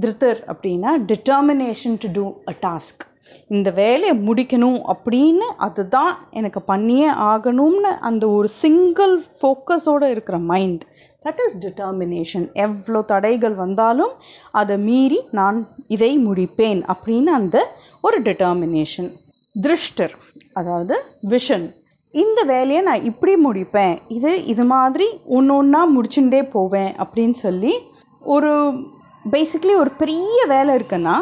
[0.00, 3.02] திருத்தர் அப்படின்னா determination to do a task
[3.50, 10.82] இந்த வேலையை முடிக்கணும் அப்படின்னு அதுதான் எனக்கு பண்ணியே ஆகணும்னு அந்த ஒரு சிங்கிள் ஃபோக்கஸோட இருக்கிற மைண்ட்
[11.24, 14.12] தட் இஸ் டிட்டர்மினேஷன் எவ்வளோ தடைகள் வந்தாலும்
[14.50, 19.10] அதை மீறி நான் இதை முடிப்பேன் அப்படின்னு அந்த ஒரு டிட்டர்மினேஷன்
[19.62, 20.14] திருஷ்டர்
[20.52, 20.94] அதாவது
[21.28, 21.66] விஷன்
[22.14, 23.98] இந்த வேலையை நான் இப்படி முடிப்பேன்.
[24.08, 27.72] இது இது மாதிரி ஒன்று ஒன்றா முடிச்சுட்டே போவேன் அப்படின்னு சொல்லி
[28.22, 28.50] ஒரு
[29.30, 31.14] பேசிக்லி ஒரு பெரிய வேலை இருக்குன்னா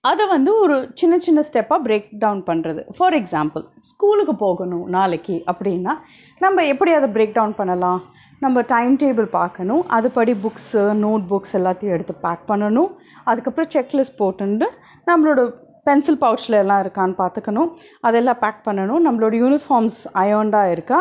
[0.00, 5.92] அதை வந்து ஒரு சின்ன சின்ன ஸ்டெப்பாக பிரேக் டவுன் பண்ணுறது ஃபார் எக்ஸாம்பிள் ஸ்கூலுக்கு போகணும் நாளைக்கு அப்படின்னா
[6.38, 8.00] நம்ம எப்படி அதை பிரேக் டவுன் பண்ணலாம்?
[8.42, 9.82] நம்ம டைம் டேபிள் பார்க்கணும்.
[9.96, 12.90] அதுபடி புக்ஸு நோட் புக்ஸ் எல்லாத்தையும் எடுத்து பேக் பண்ணணும்.
[13.30, 14.66] அதுக்கப்புறம் செக்லிஸ்ட் போட்டுண்டு
[15.10, 15.42] நம்மளோட
[15.88, 17.70] பென்சில் பவுச்சில் எல்லாம் இருக்கான்னு பார்த்துக்கணும்.
[18.08, 19.04] அதெல்லாம் பேக் பண்ணணும்.
[19.06, 20.98] நம்மளோட யூனிஃபார்ம்ஸ் அயோண்டாக இருக்கா?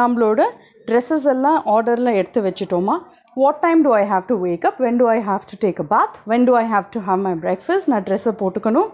[0.00, 0.40] நம்மளோட
[0.88, 2.96] ட்ரெஸ்ஸஸ் எல்லாம் ஆர்டரில் எடுத்து வச்சுட்டோமா?
[3.42, 5.86] What time do I have to wake up when do I have to take a
[5.94, 8.90] bath when do I have to have my breakfast நான் ட்ரெஸ்ஸை போட்டுக்கணும்.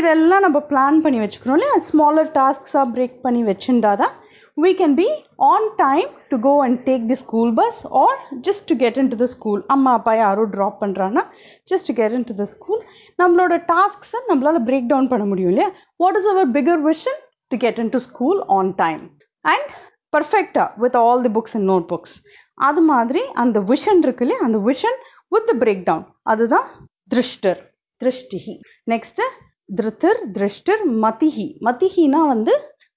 [0.00, 1.76] இதெல்லாம் நம்ம பிளான் பண்ணி வச்சுக்கணும் இல்லையா?
[1.90, 4.14] ஸ்மாலர் டாஸ்க்ஸாக பிரேக் பண்ணி வச்சுட்டா தான்
[4.56, 5.06] we can be
[5.40, 8.10] on time to go and take the school bus or
[8.40, 9.58] just to get into the school.
[9.74, 11.24] அம்மா அப்பா யாரோ ட்ராப் பண்ணுறாங்கன்னா
[11.68, 12.78] just to get into the school.
[13.18, 15.68] நம்மளோட டாஸ்க்ஸை நம்மளால பிரேக் டவுன் பண்ண முடியும் இல்லையா
[16.02, 19.02] what is our bigger vision to get into school on time
[19.44, 19.70] and
[20.12, 22.16] பர்ஃபெக்டா with all the books and notebooks
[22.58, 24.98] அது மாதிரி அந்த விஷன் இருக்கு இல்லையா அந்த vision
[25.32, 26.66] with the break down அதுதான்
[27.14, 27.60] திருஷ்டர்
[28.00, 28.54] திருஷ்டிஹி
[28.92, 29.22] நெக்ஸ்ட்
[29.68, 32.54] திருத்தர் திருஷ்டர் மதிஹி மதிஹினா வந்து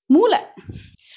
[0.10, 0.40] மூளை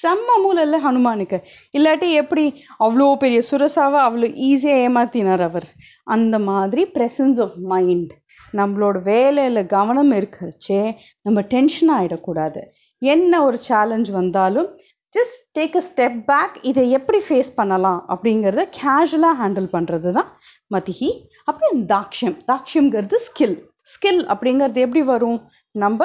[0.01, 1.37] செம்ம மூலல்ல ஹனுமானுக்கு.
[1.77, 2.43] இல்லாட்டி எப்படி
[2.85, 5.67] அவ்வளோ பெரிய சுரசாவை அவ்வளோ ஈஸியாக ஏமாத்தினார் அவர்.
[6.15, 8.13] அந்த மாதிரி ப்ரெசன்ஸ் ஆஃப் மைண்ட்
[8.53, 10.81] நம்மளோட வேலையில் கவனம் இருக்கிறச்சே
[11.25, 12.61] நம்ம டென்ஷன் ஆகிடக்கூடாது
[13.01, 14.69] என்ன ஒரு சேலஞ்ச் வந்தாலும்
[15.13, 20.29] just take a step back இதை எப்படி ஃபேஸ் பண்ணலாம் அப்படிங்கிறத கேஷுவலாக ஹேண்டில் பண்ணுறது தான்
[20.71, 21.09] மதிஹி
[21.49, 23.55] அப்புறம் தாக்ஷியம் தாக்ஷியம்ங்கிறது ஸ்கில்
[23.93, 25.39] ஸ்கில் அப்படிங்கிறது எப்படி வரும்?
[25.75, 26.01] நம்ம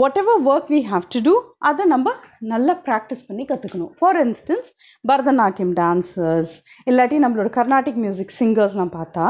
[0.20, 1.32] whatever work we have to do
[1.68, 2.12] அதை நம்ம
[2.52, 4.68] நல்லா ப்ராக்டிஸ் பண்ணி கற்றுக்கணும் ஃபார் இன்ஸ்டன்ஸ்
[5.04, 6.52] பரதநாட்டியம் டான்சர்ஸ்
[6.90, 9.26] இல்லாட்டி நம்மளோட கர்நாடிக் மியூசிக் சிங்கர்ஸ்லாம் பார்த்தா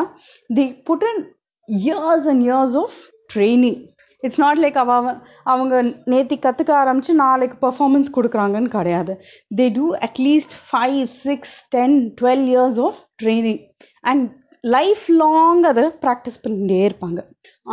[0.50, 1.22] the put in
[1.68, 2.98] years and years of
[3.34, 3.80] training
[4.22, 4.98] it's not like அவ
[5.52, 9.14] அவங்க நேற்று கற்றுக்க ஆரம்பித்து நாளைக்கு பர்ஃபார்மன்ஸ் கொடுக்குறாங்கன்னு கிடையாது.
[9.60, 13.62] They do at least five six ten twelve years of training
[14.12, 14.24] and
[14.64, 17.20] life long அதை ப்ராக்டிஸ் பண்ணிட்டே இருப்பாங்க.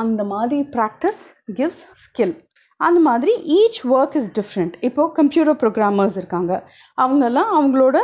[0.04, 1.22] அந்த மாதிரி ப்ராக்டிஸ்
[1.58, 2.36] கிவ்ஸ் ஸ்கில்
[2.87, 6.53] அந்த மாதிரி ஈச் ஒர்க் இஸ் டிஃப்ரெண்ட் இப்போ கம்ப்யூட்டர் ப்ரோக்ராமர்ஸ் இருக்காங்க
[7.05, 7.97] அவங்கெல்லாம் அவங்களோட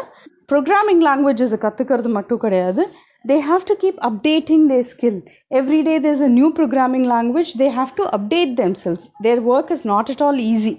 [0.53, 2.85] ப்ரோக்ராமிங் லாங்குவேஜஸை கற்றுக்கிறது மட்டும் கிடையாது
[3.25, 5.17] they have to keep updating their skill
[5.51, 9.83] every day there's a new programming language they have to update themselves their work is
[9.85, 10.75] not at all easy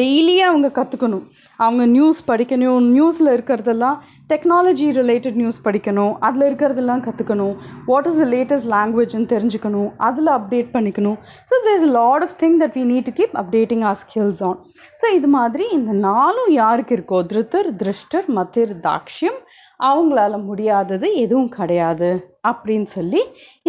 [0.00, 1.24] daily அவங்க கற்றுக்கணும்
[1.58, 2.86] அவங்க நியூஸ் படிக்கணும்.
[2.94, 3.96] நியூஸில் இருக்கிறதெல்லாம்
[4.32, 6.12] டெக்னாலஜி ரிலேட்டட் நியூஸ் படிக்கணும்.
[6.26, 7.54] அதில் இருக்கிறதெல்லாம் கற்றுக்கணும்
[7.90, 9.90] வாட் இஸ் த லேட்டஸ்ட் லாங்குவேஜ்னு தெரிஞ்சுக்கணும்.
[10.08, 11.18] அதில் அப்டேட் பண்ணிக்கணும்.
[11.50, 14.58] So there is lot of thing that we need to keep updating our skills on
[15.02, 17.20] so இது மாதிரி இந்த நாளும் யாருக்கு இருக்கோ?
[17.32, 19.40] திருத்தர் திருஷ்டர் மத்திர் தாக்ஷியம்
[19.80, 22.10] அவங்களால முடியாதது எதுவும் கிடையாது
[22.50, 23.22] அப்படின்னு சொல்லி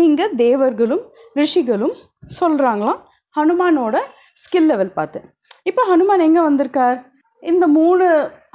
[0.06, 1.06] இங்கே தேவர்களும்
[1.40, 1.96] ரிஷிகளும்
[2.40, 3.02] சொல்கிறாங்களாம்
[3.36, 3.96] ஹனுமானோட
[4.44, 5.20] ஸ்கில் லெவல் பார்த்து.
[5.70, 6.98] இப்போ ஹனுமான் எங்க வந்திருக்கார்?
[7.44, 8.06] இந்த மூணு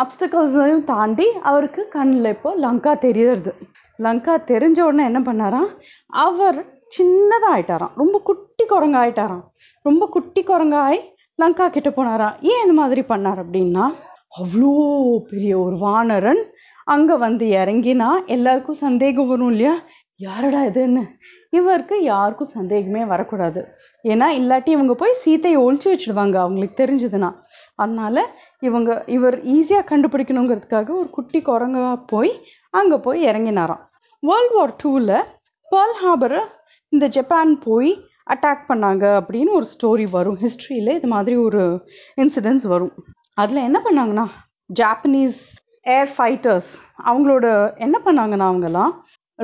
[0.03, 3.53] அப்டக்கல்ஸையும் தாண்டி அவருக்கு கண்ணில் இப்போ லங்கா தெரியறது.
[3.99, 5.69] லங்கா தெரிஞ்ச உடனே என்ன பண்ணாராம்?
[6.27, 6.59] அவர்
[6.97, 7.93] சின்னதாக ஆயிட்டாராம்.
[8.03, 9.45] ரொம்ப குட்டி குரங்கா ஆயிட்டாராம்.
[9.85, 11.01] ரொம்ப குட்டி குரங்காய்
[11.39, 12.35] லங்கா கிட்ட போனாராம்.
[12.53, 13.43] ஏன் இந்த மாதிரி பண்ணார்?
[13.45, 13.87] அப்படின்னா
[14.43, 14.73] அவ்வளோ
[15.31, 16.43] பெரிய ஒரு வானரன்
[16.85, 19.75] அங்க வந்து இறங்கினா எல்லாருக்கும் சந்தேகம் வரும் இல்லையா?
[20.21, 21.03] யாரடா இதுன்னு?
[21.51, 23.61] இவருக்கு யாருக்கும் சந்தேகமே வரக்கூடாது.
[24.05, 27.31] ஏன்னா இல்லாட்டி இவங்க போய் சீத்தையை ஒழிச்சு வச்சிடுவாங்க அவங்களுக்கு தெரிஞ்சதுன்னா.
[27.75, 28.25] அதனால
[28.61, 32.33] இவங்க இவர் ஈஸியாக கண்டுபிடிக்கணுங்கிறதுக்காக ஒரு குட்டி குரங்கா போய்
[32.71, 33.83] அங்கே போய் இறங்கினாராம்.
[34.23, 35.15] வேர்ல்ட் வார் டூவில்
[35.73, 36.43] பேர்ல் ஹார்பரை
[36.93, 37.93] இந்த ஜப்பான் போய்
[38.31, 40.39] அட்டாக் பண்ணாங்க அப்படின்னு ஒரு ஸ்டோரி வரும்.
[40.43, 41.63] ஹிஸ்ட்ரியில இது மாதிரி ஒரு
[42.17, 42.95] இன்சிடென்ட்ஸ் வரும்.
[43.35, 44.27] அதில் என்ன பண்ணாங்கன்னா
[44.71, 45.41] ஜாப்பனீஸ்
[45.95, 46.69] ஏர் ஃபைட்டர்ஸ்
[47.05, 48.93] அவங்களோட என்ன பண்ணாங்கன்னா அவங்கெல்லாம்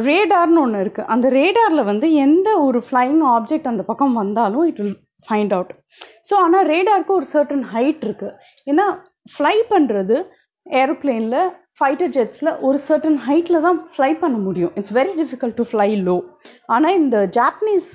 [0.07, 4.99] ரேடார்னு ஒன்று இருக்குது அந்த ரேடாரில் வந்து எந்த ஒரு ஃப்ளைங் ஆப்ஜெக்ட் அந்த பக்கம் வந்தாலும் it will
[5.29, 5.73] find out
[6.29, 8.35] so ஆனால் ரேடாருக்கு ஒரு சர்டன் ஹைட் இருக்குது
[8.67, 8.87] ஏன்னா
[9.35, 10.19] ஃப்ளை பண்ணுறது
[10.67, 11.41] ஏரோப்ளேனில்
[11.79, 14.73] ஃபைட்டர் ஜெட்ஸில் ஒரு சர்டன் ஹைட்டில் தான் ஃப்ளை பண்ண முடியும்.
[14.79, 16.17] It's very difficult to fly low
[16.75, 17.89] ஆனால் இந்த ஜாப்பனீஸ்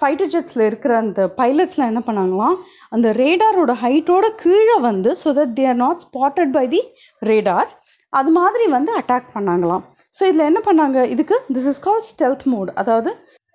[0.00, 2.56] ஃபைட்டர் ஜெட்ஸில் இருக்கிற அந்த பைலட்ஸ்லாம் என்ன பண்ணாங்களாம்?
[2.94, 6.82] அந்த ரேடாரோட ஹைட்டோட கீழே வந்து so that they are not spotted by the
[7.22, 7.70] radar
[8.12, 9.84] அது மாதிரி வந்து அட்டாக் பண்ணாங்களாம்.
[10.18, 10.98] ஸோ இதில் என்ன பண்ணாங்க?
[11.14, 13.10] இதுக்கு this is call stealth mode அதாவது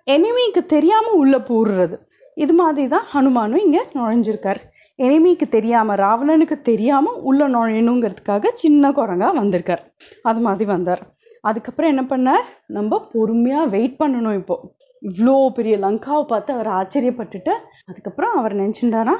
[0.06, 1.96] எனிமிக்கு தெரியாமல் உள்ளே போடுறது.
[2.44, 4.60] இது மாதிரி தான் ஹனுமானும் இங்கே நுழைஞ்சிருக்கார்.
[4.98, 9.82] எனிமிக்கு தெரியாமல் ராவணனுக்கு தெரியாமல் உள்ளே நுழையணுங்கிறதுக்காக சின்ன குரங்கா வந்திருக்கார்.
[10.30, 11.02] அது மாதிரி வந்தார்.
[11.50, 12.44] அதுக்கப்புறம் என்ன பண்ணார்?
[12.76, 14.68] நம்ம பொறுமையாக வெயிட் பண்ணணும் இப்போது
[15.02, 17.52] இவ்வளோ பெரிய லங்காவை பார்த்து அவர் ஆச்சரியப்பட்டுட்டு
[17.88, 19.16] அதுக்கப்புறம் அவர் நினைச்சிருந்தாரா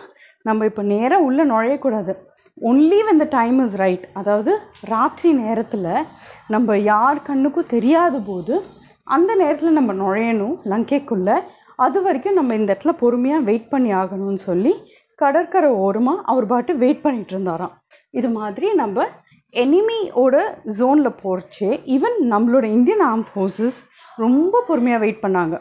[0.49, 2.15] நம்ம இப்போ நேராக உள்ளே நுழையக்கூடாது.
[2.69, 4.53] Only when the time is right அதாவது
[4.93, 5.89] ராத்திரி நேரத்தில்
[6.53, 8.55] நம்ம யார் கண்ணுக்கும் தெரியாத போது
[9.17, 11.31] அந்த நேரத்தில் நம்ம நுழையணும் லங்கைக்குள்ள.
[11.85, 14.73] அது வரைக்கும் நம்ம இந்த இடத்துல பொறுமையாக வெயிட் பண்ணி ஆகணும்னு சொல்லி
[15.23, 17.75] கடற்கரை ஓரமாக அவர் பாட்டு வெயிட் பண்ணிட்டு இருந்தாராம்.
[18.11, 19.07] இது மாதிரி நம்ம
[19.55, 20.37] எனிமியோட
[20.79, 23.81] ஜோனில் போறச்சே ஈவன் நம்மளோட இந்தியன் ஆர்ம் ஃபோர்ஸஸ்
[24.25, 25.57] ரொம்ப பொறுமையாக வெயிட் பண்ணாங்க.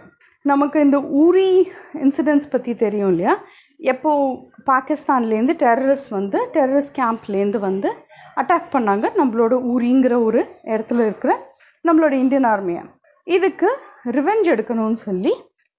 [0.46, 1.50] நமக்கு இந்த ஊரி
[2.06, 3.36] இன்சிடென்ட்ஸ் பற்றி தெரியும் இல்லையா?
[3.92, 4.12] எப்போ
[4.72, 7.90] பாகிஸ்தான்லேருந்து டெரரிஸ்ட் வந்து டெரரிஸ்ட் கேம்ப்லேருந்து வந்து
[8.40, 9.06] அட்டாக் பண்ணாங்க.
[9.20, 10.42] நம்மளோட ஊரிங்கிற ஒரு
[10.74, 11.32] இடத்துல இருக்கிற
[11.88, 12.84] நம்மளோட இந்தியன் ஆர்மியை
[13.28, 13.70] இதுக்கு
[14.18, 15.34] ரிவெஞ்ச் எடுக்கணும்னு சொல்லி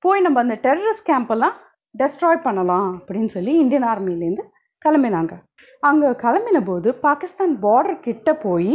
[0.05, 1.57] போய் நம்ம அந்த டெரரிஸ்ட் கேம்பெல்லாம்
[1.95, 4.45] டெஸ்ட்ராய் பண்ணலாம் அப்படின்னு சொல்லி இந்தியன் ஆர்மிலேருந்து
[4.83, 5.35] கிளம்பினாங்க.
[5.81, 8.75] அங்கே கிளம்பின போது பாகிஸ்தான் பார்டர் கிட்ட போய்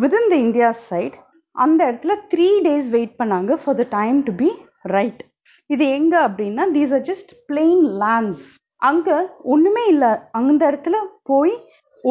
[0.00, 1.16] விதின் த இந்தியா சைட்
[1.56, 4.50] அந்த இடத்துல த்ரீ டேஸ் வெயிட் பண்ணாங்க for the time to be
[4.94, 5.22] right
[5.70, 8.44] இது எங்க அப்படின்னா these are just plain lands
[8.88, 9.10] அங்க
[9.42, 10.10] ஒண்ணுமே இல்லை.
[10.30, 11.54] அந்த இடத்துல போய்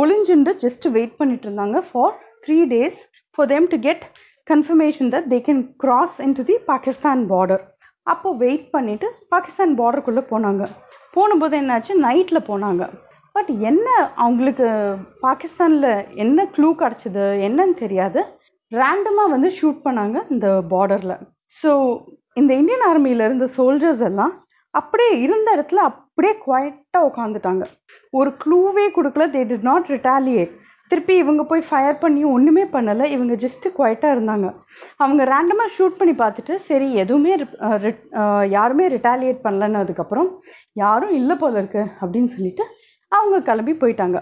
[0.02, 3.00] ஒளிஞ்சுண்டு ஜஸ்ட் வெயிட் பண்ணிட்டு இருந்தாங்க for three days
[3.36, 4.04] for them to get
[4.48, 7.64] confirmation that they can cross in to the Pakistan border
[8.08, 10.64] அப்போ வெயிட் பண்ணிட்டு பாகிஸ்தான் பார்டருக்குள்ளே போனாங்க.
[11.16, 11.94] போனபோது என்னாச்சு?
[12.08, 12.84] நைட்டில் போனாங்க.
[13.36, 13.88] பட் என்ன
[14.24, 14.68] அவங்களுக்கு
[15.26, 15.90] பாகிஸ்தானில்
[16.24, 17.26] என்ன க்ளூ கிடச்சிது?
[17.48, 18.22] என்னன்னு தெரியாது.
[18.72, 21.16] ரேண்டமாக வந்து ஷூட் பண்ணாங்க இந்த பார்டரில்
[21.62, 21.72] ஸோ
[22.40, 24.34] இந்த இந்தியன் ஆர்மியில் இருந்த சோல்ஜர்ஸ் எல்லாம்
[24.80, 27.64] அப்படியே இருந்த இடத்துல அப்படியே குவைட்டா உட்காந்துட்டாங்க
[28.20, 29.26] ஒரு க்ளூவே கொடுக்கல.
[29.34, 30.54] தே டிட் நாட் ரிட்டாலியேட்
[30.92, 33.06] திருப்பி இவங்க போய் ஃபயர் பண்ணி ஒன்றுமே பண்ணலை.
[33.16, 34.48] இவங்க ஜஸ்ட்டு குவைட்டாக இருந்தாங்க.
[35.04, 37.32] அவங்க ரேண்டமாக ஷூட் பண்ணி பார்த்துட்டு சரி எதுவுமே
[38.56, 40.30] யாருமே ரிட்டாலியேட் பண்ணலன்னு அதுக்கப்புறம்
[40.84, 42.66] யாரும் இல்லை போல இருக்கு அப்படின்னு சொல்லிட்டு
[43.12, 44.20] அவங்க கிளம்பி போயிட்டாங்க.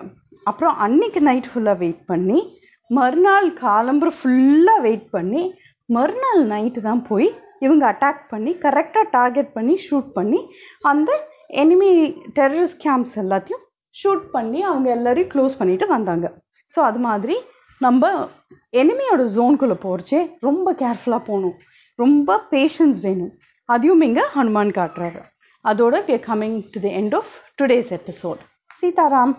[0.51, 2.39] அப்புறம் அன்னைக்கு நைட் ஃபுல்லாக வெயிட் பண்ணி
[2.89, 5.43] மறுநாள் காலம்புற ஃபுல்லாக வெயிட் பண்ணி
[5.89, 7.27] மறுநாள் நைட்டு தான் போய்
[7.65, 10.39] இவங்க அட்டாக் பண்ணி கரெக்டாக டார்கெட் பண்ணி ஷூட் பண்ணி
[10.91, 11.11] அந்த
[11.63, 11.91] எனிமி
[12.39, 13.63] டெரரிஸ்ட் கேம்ப்ஸ் எல்லாத்தையும்
[13.95, 16.27] ஷூட் பண்ணி அவங்க எல்லாரையும் க்ளோஸ் பண்ணிட்டு வந்தாங்க.
[16.71, 17.35] ஸோ அது மாதிரி
[17.85, 18.09] நம்ம
[18.81, 21.57] எனிமியோட ஜோன்குள்ளே போகிறச்சே ரொம்ப கேர்ஃபுல்லாக போகணும்.
[21.99, 23.33] ரொம்ப பேஷன்ஸ் வேணும்.
[23.69, 25.21] அதையும் இங்கே ஹனுமான் காட்டுறாரு.
[25.65, 28.41] அதோட we coming to the end of today's episode
[28.81, 29.33] Sitaram.